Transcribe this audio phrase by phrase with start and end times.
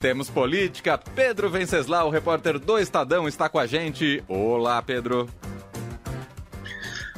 [0.00, 0.96] Temos política.
[0.96, 4.22] Pedro Venceslau, o repórter do Estadão, está com a gente.
[4.28, 5.28] Olá, Pedro.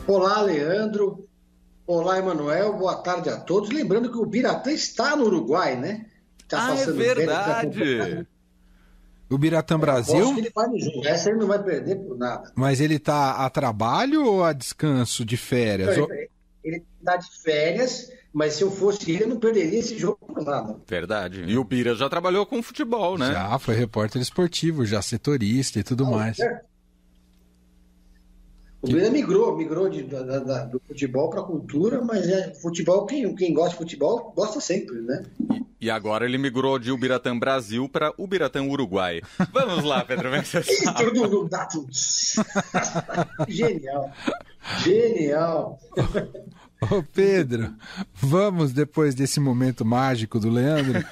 [0.06, 1.29] Olá, Leandro.
[1.87, 2.72] Olá, Emanuel.
[2.72, 3.69] Boa tarde a todos.
[3.69, 6.06] Lembrando que o Biratã está no Uruguai, né?
[6.48, 8.27] Tá ah, é verdade.
[9.28, 10.38] O Biratã Brasil?
[10.38, 11.06] ele vai no jogo.
[11.06, 12.51] Essa ele não vai perder por nada.
[12.56, 15.99] Mas ele está a trabalho ou a descanso de férias?
[15.99, 16.30] Ele
[16.65, 20.77] está de férias mas se eu fosse ele, eu não perderia esse jogo por nada.
[20.87, 21.45] Verdade.
[21.47, 23.33] E o Pira já trabalhou com futebol, né?
[23.33, 26.39] Já, foi repórter esportivo, já setorista e tudo ah, mais.
[26.39, 26.62] É.
[28.81, 33.05] O Bira migrou, migrou de, da, da, do futebol para a cultura, mas é futebol,
[33.05, 35.25] quem, quem gosta de futebol gosta sempre, né?
[35.81, 39.20] E, e agora ele migrou de Ubiratã Brasil para Ubiratã Uruguai.
[39.53, 40.31] Vamos lá, Pedro
[43.48, 44.12] Genial.
[44.79, 45.79] Genial.
[46.80, 47.74] Ô Pedro,
[48.15, 51.05] vamos depois desse momento mágico do Leandro,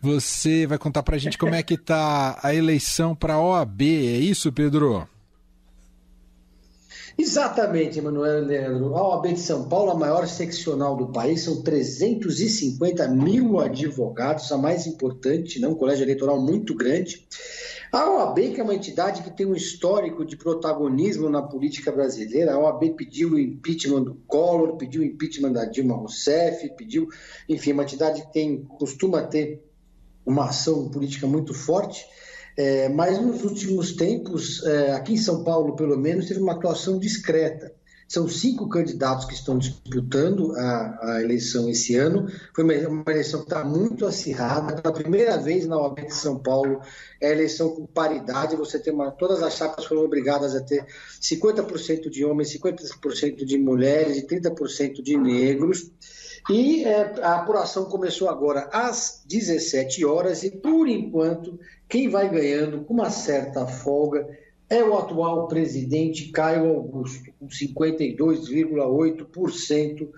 [0.00, 4.16] você vai contar pra gente como é que tá a eleição para a OAB, é
[4.16, 5.06] isso, Pedro?
[7.18, 8.94] Exatamente, Emanuel Leandro.
[8.94, 14.58] A OAB de São Paulo, a maior seccional do país, são 350 mil advogados, a
[14.58, 15.66] mais importante, né?
[15.66, 17.26] um colégio eleitoral muito grande.
[17.96, 22.52] A OAB, que é uma entidade que tem um histórico de protagonismo na política brasileira,
[22.52, 27.08] a OAB pediu o impeachment do Collor, pediu o impeachment da Dilma Rousseff, pediu,
[27.48, 29.64] enfim, uma entidade que tem, costuma ter
[30.26, 32.04] uma ação política muito forte,
[32.54, 36.98] é, mas nos últimos tempos, é, aqui em São Paulo, pelo menos, teve uma atuação
[36.98, 37.74] discreta.
[38.08, 42.28] São cinco candidatos que estão disputando a, a eleição esse ano.
[42.54, 44.80] Foi uma, uma eleição que está muito acirrada.
[44.80, 46.80] Pela primeira vez na OAB de São Paulo,
[47.20, 48.54] é eleição com paridade.
[48.54, 50.86] Você tem uma, todas as chapas foram obrigadas a ter
[51.20, 55.90] 50% de homens, 50% de mulheres e 30% de negros.
[56.48, 62.84] E é, a apuração começou agora às 17 horas e, por enquanto, quem vai ganhando
[62.84, 64.28] com uma certa folga
[64.68, 70.08] é o atual presidente Caio Augusto, com 52,8%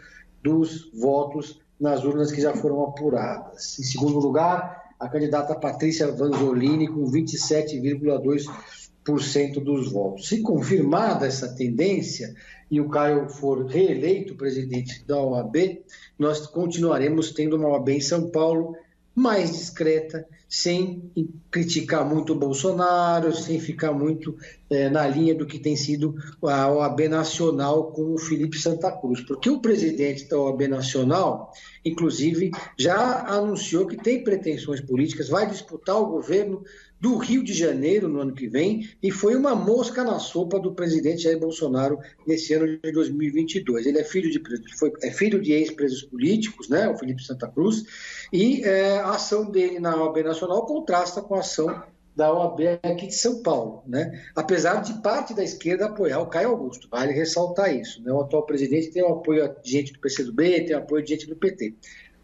[0.43, 3.79] dos votos nas urnas que já foram apuradas.
[3.79, 10.29] Em segundo lugar, a candidata Patrícia Vanzolini, com 27,2% dos votos.
[10.29, 12.35] Se confirmada essa tendência
[12.71, 15.83] e o Caio for reeleito presidente da OAB,
[16.19, 18.75] nós continuaremos tendo uma OAB em São Paulo
[19.15, 21.13] mais discreta, sem
[21.51, 24.35] criticar muito o Bolsonaro, sem ficar muito
[24.71, 29.21] é, na linha do que tem sido a OAB Nacional com o Felipe Santa Cruz.
[29.21, 31.53] Porque o presidente da OAB Nacional,
[31.85, 36.63] inclusive, já anunciou que tem pretensões políticas, vai disputar o governo
[37.01, 40.75] do Rio de Janeiro no ano que vem e foi uma mosca na sopa do
[40.75, 43.87] presidente Jair Bolsonaro nesse ano de 2022.
[43.87, 44.43] Ele é filho de,
[44.77, 47.85] foi, é filho de ex-presos políticos, né, o Felipe Santa Cruz,
[48.33, 51.83] e é, a ação dele na OAB Nacional contrasta com a ação
[52.15, 54.25] da OAB aqui de São Paulo, né?
[54.35, 58.03] apesar de parte da esquerda apoiar o Caio Augusto, vale ressaltar isso.
[58.03, 58.13] Né?
[58.13, 61.29] O atual presidente tem o apoio de gente do PCdoB, tem o apoio de gente
[61.29, 61.75] do PT.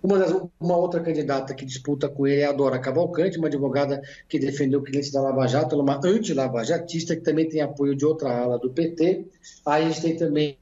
[0.03, 4.03] Uma, das, uma, outra candidata que disputa com ele é a Dora Cavalcante, uma advogada
[4.29, 8.59] que defendeu clientes da Lava Jato, uma anti-lavajatista, que também tem apoio de outra ala
[8.59, 9.27] do PT.
[9.65, 10.59] Aí a gente tem também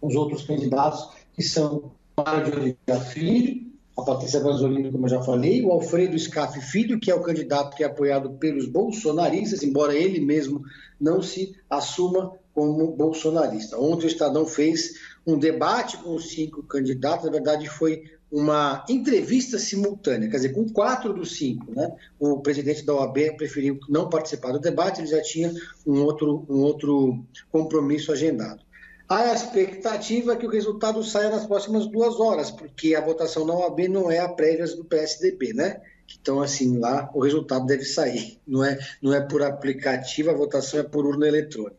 [0.00, 3.67] os outros candidatos, que são Mário de Oliveira Filho,
[3.98, 7.76] a Patrícia Vanzolini, como eu já falei, o Alfredo Scaff Filho, que é o candidato
[7.76, 10.62] que é apoiado pelos bolsonaristas, embora ele mesmo
[11.00, 13.76] não se assuma como bolsonarista.
[13.78, 14.94] Ontem o Estadão fez
[15.26, 20.68] um debate com os cinco candidatos, na verdade foi uma entrevista simultânea, quer dizer, com
[20.68, 21.72] quatro dos cinco.
[21.72, 21.90] Né?
[22.20, 25.52] O presidente da OAB preferiu não participar do debate, ele já tinha
[25.86, 27.18] um outro, um outro
[27.50, 28.67] compromisso agendado.
[29.08, 33.54] A expectativa é que o resultado saia nas próximas duas horas, porque a votação na
[33.54, 35.80] OAB não é a prévias do PSDB, né?
[36.20, 38.38] Então, assim, lá o resultado deve sair.
[38.46, 41.76] Não é, não é por aplicativo, a votação é por urna eletrônica.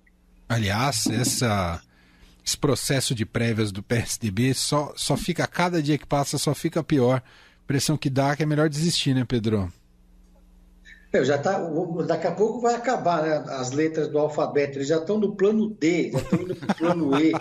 [0.47, 1.81] Aliás, essa
[2.43, 6.83] esse processo de prévias do PSDB só, só fica, cada dia que passa, só fica
[6.83, 7.21] pior.
[7.67, 9.71] Pressão que dá que é melhor desistir, né, Pedro?
[11.11, 11.57] Eu já tá,
[12.05, 14.77] daqui a pouco vai acabar né, as letras do alfabeto.
[14.77, 17.31] Eles já estão no plano D, já estão indo para o plano E.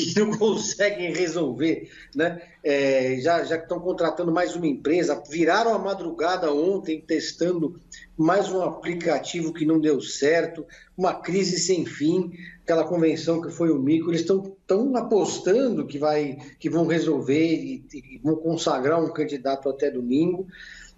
[0.00, 1.88] e não conseguem resolver.
[2.12, 2.42] Né?
[2.64, 5.22] É, já, já estão contratando mais uma empresa.
[5.30, 7.80] Viraram a madrugada ontem testando
[8.18, 10.66] mais um aplicativo que não deu certo.
[10.98, 12.32] Uma crise sem fim.
[12.64, 14.10] Aquela convenção que foi o mico.
[14.10, 14.56] Eles estão
[14.96, 20.48] apostando que, vai, que vão resolver e, e vão consagrar um candidato até domingo.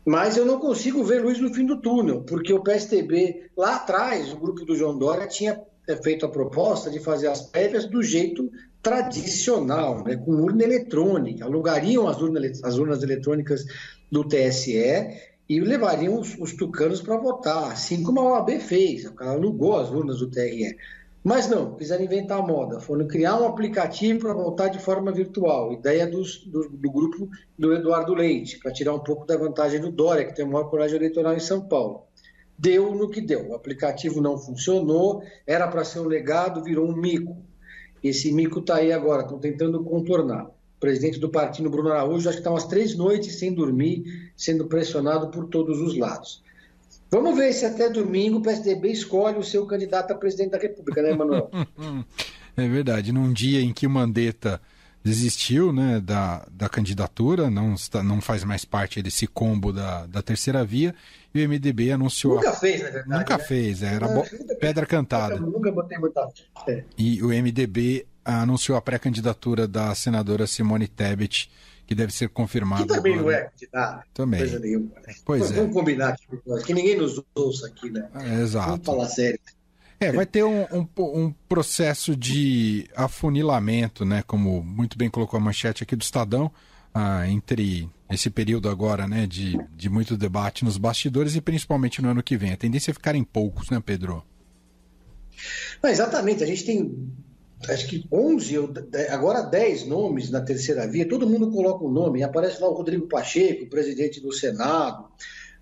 [0.05, 4.33] Mas eu não consigo ver luz no fim do túnel, porque o PSTB, lá atrás,
[4.33, 5.61] o grupo do João Dória tinha
[6.03, 8.51] feito a proposta de fazer as prévias do jeito
[8.83, 13.65] tradicional, né, com urna eletrônica, alugariam as urnas, as urnas eletrônicas
[14.11, 19.33] do TSE e levariam os, os tucanos para votar, assim como a OAB fez, ela
[19.33, 20.77] alugou as urnas do TRE.
[21.25, 25.73] Mas não, quiseram inventar a moda, foram criar um aplicativo para votar de forma virtual,
[25.73, 29.93] ideia dos, do, do, grupo do Eduardo Leite, para tirar um pouco da vantagem do
[29.93, 32.07] Dória, que tem o maior colégio eleitoral em São Paulo.
[32.59, 36.97] Deu no que deu, o aplicativo não funcionou, era para ser um legado, virou um
[36.97, 37.37] mico.
[38.03, 40.47] Esse mico está aí agora, estão tentando contornar.
[40.47, 44.67] O presidente do partido, Bruno Araújo, acho que está umas três noites sem dormir, sendo
[44.67, 46.43] pressionado por todos os lados.
[47.13, 51.03] Vamos ver se até domingo o PSDB escolhe o seu candidato a presidente da República,
[51.03, 51.51] né, Manuel?
[52.57, 53.13] é verdade.
[53.13, 54.59] Num dia em que o Mandetta
[55.05, 60.23] desistiu né, da, da candidatura, não, está, não faz mais parte desse combo da, da
[60.23, 60.95] terceira via,
[61.35, 62.37] e o MDB anunciou.
[62.37, 62.55] Nunca a...
[62.55, 63.19] fez, na verdade.
[63.19, 63.45] Nunca né?
[63.45, 64.25] fez, era bo...
[64.59, 65.37] pedra cantada.
[65.37, 66.27] Nunca, nunca botei muita.
[66.67, 66.83] É.
[66.97, 71.51] E o MDB anunciou a pré-candidatura da senadora Simone Tebet,
[71.87, 72.83] que deve ser confirmada.
[72.83, 73.37] Que também agora.
[73.37, 74.07] não é candidata.
[74.15, 74.41] Também.
[74.41, 74.91] Coisa nenhuma.
[75.07, 75.15] Né?
[75.25, 75.55] Pois é.
[75.55, 76.27] Vamos combinar aqui,
[76.65, 78.09] que ninguém nos ouça aqui, né?
[78.15, 78.71] É, exato.
[78.71, 79.41] Vamos falar sério.
[80.01, 84.23] É, vai ter um, um, um, processo de afunilamento, né?
[84.27, 86.51] Como muito bem colocou a manchete aqui do Estadão,
[86.93, 89.29] ah, entre esse período agora, né?
[89.29, 92.53] De, de muito debate nos bastidores e principalmente no ano que vem.
[92.53, 94.25] A tendência é ficar em poucos, né, Pedro?
[95.81, 96.43] Não, exatamente.
[96.43, 97.13] A gente tem
[97.69, 98.57] acho que 11,
[99.11, 103.07] agora 10 nomes na terceira via, todo mundo coloca um nome, aparece lá o Rodrigo
[103.07, 105.09] Pacheco, presidente do Senado,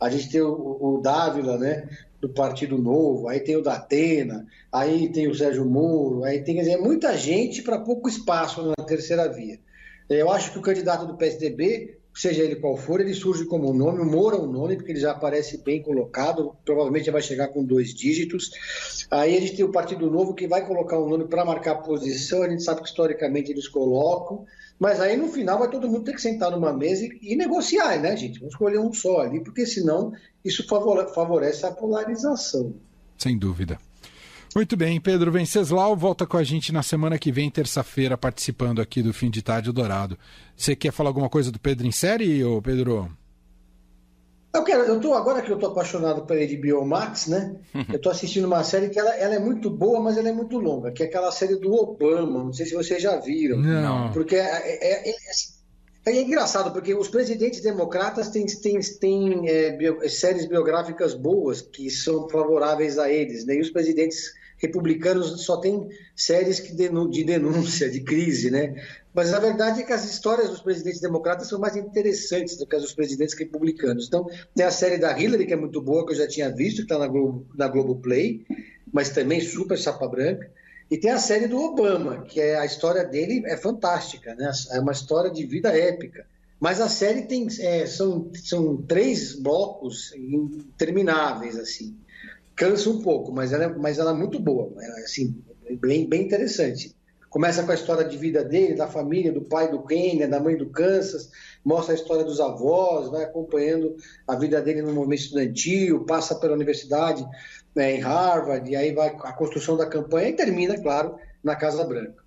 [0.00, 1.88] a gente tem o, o Dávila, né,
[2.20, 6.56] do Partido Novo, aí tem o da Atena, aí tem o Sérgio Moro, aí tem,
[6.56, 9.58] dizer, muita gente para pouco espaço na terceira via.
[10.08, 13.74] Eu acho que o candidato do PSDB, seja ele qual for, ele surge como um
[13.74, 17.64] nome, o é um nome, porque ele já aparece bem colocado, provavelmente vai chegar com
[17.64, 18.50] dois dígitos.
[19.10, 22.42] Aí a gente tem o Partido Novo que vai colocar um nome para marcar posição,
[22.42, 24.44] a gente sabe que historicamente eles colocam,
[24.78, 28.16] mas aí no final vai todo mundo ter que sentar numa mesa e negociar, né,
[28.16, 28.38] gente?
[28.38, 30.12] Vamos escolher um só ali, porque senão
[30.44, 32.74] isso favorece a polarização.
[33.18, 33.78] Sem dúvida.
[34.54, 39.00] Muito bem, Pedro Venceslau volta com a gente na semana que vem, terça-feira, participando aqui
[39.00, 40.18] do Fim de Tarde Dourado.
[40.56, 43.08] Você quer falar alguma coisa do Pedro em série, ou Pedro?
[44.52, 47.54] Eu quero, eu tô, agora que eu tô apaixonado pela HBO Max, né?
[47.92, 50.58] Eu tô assistindo uma série que ela, ela, é muito boa, mas ela é muito
[50.58, 52.42] longa, que é aquela série do Obama.
[52.42, 53.58] Não sei se vocês já viram.
[53.58, 54.10] Não.
[54.10, 55.14] Porque é, é, é, é,
[56.06, 61.88] é engraçado, porque os presidentes democratas têm, têm, têm é, bio, séries biográficas boas que
[61.88, 63.54] são favoráveis a eles, né?
[63.54, 68.74] E os presidentes republicanos só têm séries de denúncia, de crise, né?
[69.12, 72.76] Mas a verdade é que as histórias dos presidentes democratas são mais interessantes do que
[72.76, 74.06] as dos presidentes republicanos.
[74.06, 76.76] Então, tem a série da Hillary, que é muito boa, que eu já tinha visto,
[76.76, 78.44] que está na, Globo, na Globoplay,
[78.92, 80.48] mas também super chapa branca.
[80.90, 84.50] E tem a série do Obama, que é a história dele é fantástica, né?
[84.72, 86.26] É uma história de vida épica.
[86.58, 91.96] Mas a série tem é, são, são três blocos intermináveis assim.
[92.60, 95.34] Cansa um pouco, mas ela, é, mas ela é muito boa, é, assim,
[95.80, 96.94] bem, bem interessante.
[97.30, 100.58] Começa com a história de vida dele, da família, do pai do Quênia, da mãe
[100.58, 101.30] do Kansas,
[101.64, 103.96] mostra a história dos avós, vai acompanhando
[104.28, 107.26] a vida dele no movimento estudantil, passa pela universidade
[107.74, 111.82] né, em Harvard, e aí vai a construção da campanha e termina, claro, na Casa
[111.82, 112.22] Branca.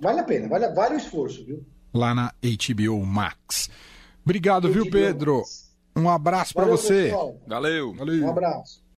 [0.00, 1.64] Vale a pena, vale, vale o esforço, viu?
[1.92, 3.68] Lá na HBO Max.
[4.24, 5.38] Obrigado, HBO viu, Pedro?
[5.38, 5.72] Max.
[5.96, 7.12] Um abraço para você.
[7.44, 7.92] Valeu.
[7.94, 8.24] Valeu.
[8.24, 8.82] Um abraço.